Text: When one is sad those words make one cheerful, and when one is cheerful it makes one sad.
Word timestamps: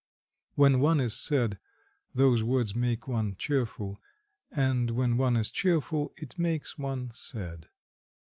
When 0.55 0.79
one 0.79 0.99
is 0.99 1.13
sad 1.13 1.59
those 2.15 2.41
words 2.41 2.73
make 2.75 3.07
one 3.07 3.35
cheerful, 3.35 4.01
and 4.49 4.89
when 4.89 5.15
one 5.15 5.37
is 5.37 5.51
cheerful 5.51 6.11
it 6.17 6.39
makes 6.39 6.75
one 6.75 7.11
sad. 7.13 7.69